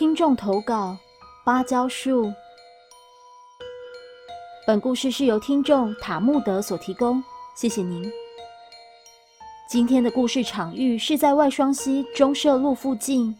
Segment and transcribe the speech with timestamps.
[0.00, 0.96] 听众投稿：
[1.44, 2.32] 芭蕉树。
[4.66, 7.22] 本故事是由听众塔木德所提供，
[7.54, 8.10] 谢谢您。
[9.68, 13.36] 今天的故事场域是在外双溪中社路附近，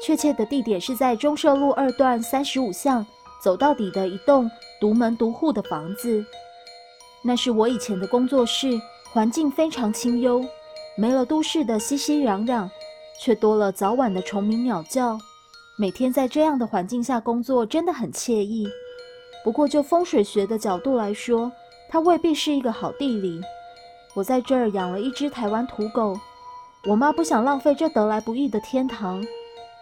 [0.00, 3.04] 确切的地点是在中社路二段三十五巷
[3.42, 4.48] 走到底的一栋
[4.80, 6.24] 独门独户的房子。
[7.24, 8.80] 那是我以前的工作室，
[9.12, 10.46] 环境非常清幽，
[10.96, 12.70] 没了都市的熙熙攘攘，
[13.20, 15.18] 却多了早晚的虫鸣鸟叫。
[15.78, 18.66] 每天在这样的环境下工作，真的很惬意。
[19.44, 21.52] 不过，就风水学的角度来说，
[21.90, 23.42] 它未必是一个好地理。
[24.14, 26.18] 我在这儿养了一只台湾土狗，
[26.88, 29.22] 我妈不想浪费这得来不易的天堂，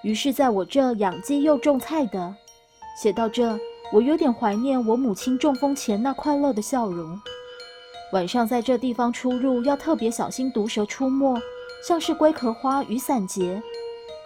[0.03, 2.35] 于是在我这养鸡又种菜的。
[3.01, 3.57] 写到这，
[3.93, 7.17] 我有点怀念我母亲中风前那快乐的笑容。
[8.13, 11.41] 晚上在这地方出入要特别小心毒蛇出没，
[11.87, 13.63] 像是龟壳花、雨伞节。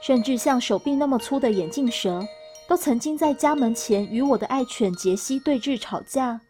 [0.00, 2.26] 甚至像手臂那么粗的眼镜蛇，
[2.68, 6.40] 都曾经在家门前与我的爱犬杰西对峙吵架。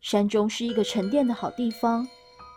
[0.00, 2.06] 山中是一个沉淀的好地方，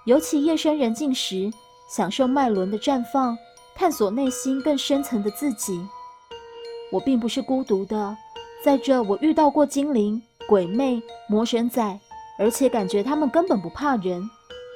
[0.05, 1.51] 尤其夜深人静时，
[1.89, 3.37] 享受脉轮的绽放，
[3.75, 5.85] 探索内心更深层的自己。
[6.91, 8.17] 我并不是孤独的，
[8.63, 11.99] 在这我遇到过精灵、鬼魅、魔神仔，
[12.37, 14.29] 而且感觉他们根本不怕人。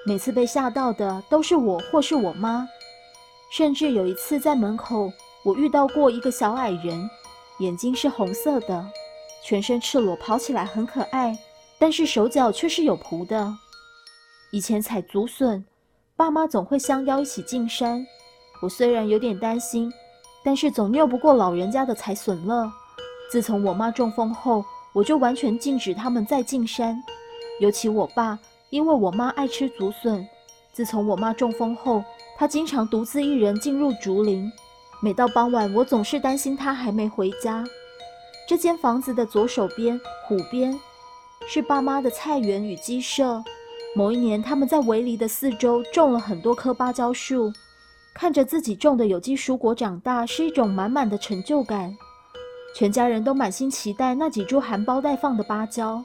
[0.05, 2.67] 每次被吓到的都是我或是我妈。
[3.51, 5.11] 甚至有一次在门口，
[5.43, 7.09] 我遇到过一个小矮人，
[7.59, 8.85] 眼睛是红色的，
[9.43, 11.37] 全身赤裸，跑起来很可爱，
[11.77, 13.53] 但是手脚却是有蹼的。
[14.53, 15.65] 以前采竹笋，
[16.15, 18.07] 爸妈总会相邀一起进山。
[18.61, 19.91] 我虽然有点担心，
[20.45, 22.71] 但是总拗不过老人家的采笋乐。
[23.29, 27.03] 自从我妈中风后，我就完全禁止他们再进山，
[27.59, 30.25] 尤其我爸，因为我妈爱吃竹笋。
[30.73, 32.03] 自从我妈中风后，
[32.37, 34.49] 她经常独自一人进入竹林，
[35.01, 37.63] 每到傍晚，我总是担心她还没回家。
[38.47, 40.77] 这间房子的左手边湖边，
[41.47, 43.43] 是爸妈的菜园与鸡舍。
[43.95, 47.51] 某一年，他们在围篱的四周种了很多棵芭蕉树，
[48.13, 51.93] 看着自己种的有机蔬果长大，是一种满满的成就感。
[52.73, 56.01] 全家人都满心期待那几株含苞待放的芭蕉。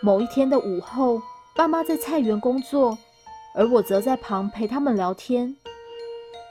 [0.00, 1.22] 某一天的午后，
[1.54, 2.98] 爸妈在菜园工作。
[3.58, 5.52] 而我则在旁陪他们聊天。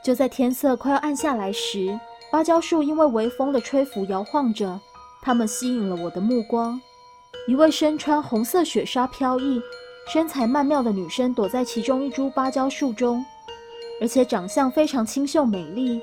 [0.04, 1.98] 就在天色快要暗下来时，
[2.30, 4.78] 芭蕉树因为微风的吹拂摇晃着，
[5.22, 6.80] 它们吸引了我的目光。
[7.48, 9.62] 一位身穿红色雪纱飘逸、
[10.10, 13.24] 身材曼妙的女生躲在其中一株芭蕉树中，
[14.02, 16.02] 而且长相非常清秀美丽。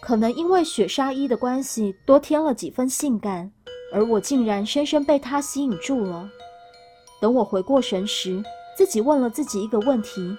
[0.00, 3.52] 可能因为雪纱衣的关系，多添了几分性感，
[3.94, 6.28] 而我竟然深深被她吸引住了。
[7.20, 8.42] 等我回过神时，
[8.76, 10.36] 自己问了自己一个问题：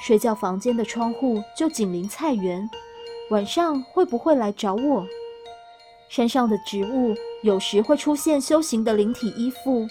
[0.00, 2.68] 睡觉房间的窗户就紧邻菜园，
[3.30, 5.06] 晚上会不会来找我？
[6.08, 9.86] 山上的植物有时会出现修行的灵体依附。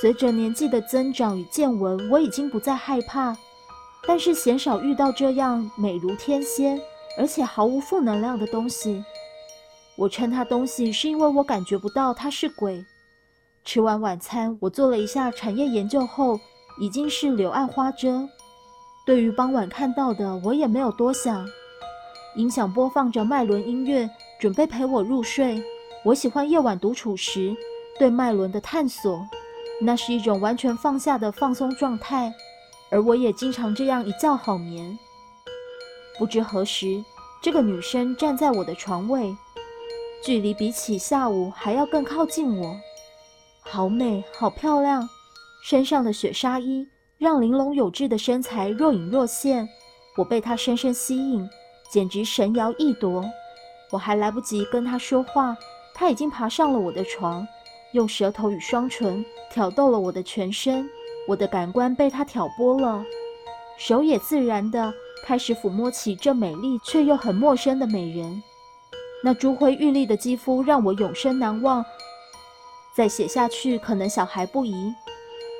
[0.00, 3.36] 随着年纪的增长与见闻，我已经不再害怕，
[4.06, 6.78] 但是鲜少遇到这样美如天仙，
[7.16, 9.02] 而且毫无负能量的东西。
[9.96, 12.84] 我称它东西，是因为我感觉不到它是鬼。
[13.66, 16.38] 吃完晚餐，我做了一下产业研究后，
[16.78, 18.26] 已经是柳暗花遮。
[19.04, 21.44] 对于傍晚看到的，我也没有多想。
[22.36, 25.60] 音响播放着麦伦音乐，准备陪我入睡。
[26.04, 27.56] 我喜欢夜晚独处时
[27.98, 29.26] 对麦伦的探索，
[29.80, 32.32] 那是一种完全放下的放松状态。
[32.88, 34.96] 而我也经常这样一觉好眠。
[36.16, 37.04] 不知何时，
[37.42, 39.36] 这个女生站在我的床位，
[40.22, 42.76] 距离比起下午还要更靠近我。
[43.68, 45.08] 好美，好漂亮！
[45.60, 46.88] 身上的雪纱衣
[47.18, 49.68] 让玲珑有致的身材若隐若现，
[50.16, 51.46] 我被她深深吸引，
[51.90, 53.24] 简直神摇意夺。
[53.90, 55.56] 我还来不及跟她说话，
[55.92, 57.46] 她已经爬上了我的床，
[57.92, 60.88] 用舌头与双唇挑逗了我的全身。
[61.26, 63.04] 我的感官被她挑拨了，
[63.76, 64.94] 手也自然地
[65.24, 68.40] 开始抚摸起这美丽却又很陌生的美人。
[69.24, 71.84] 那珠辉玉丽的肌肤让我永生难忘。
[72.96, 74.94] 再写下去，可能小孩不宜。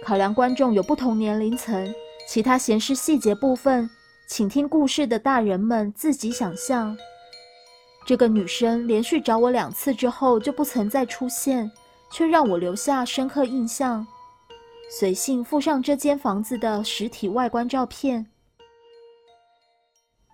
[0.03, 1.95] 考量观众有不同年龄层，
[2.27, 3.91] 其他闲事细节部分，
[4.27, 6.97] 请听故事的大人们自己想象。
[8.07, 11.71] 这个女生连续找我两次之后就不曾再出现，
[12.11, 14.07] 却让我留下深刻印象。
[14.89, 18.27] 随信附上这间房子的实体外观照片。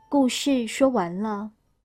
[0.09, 1.51] 故事说完了。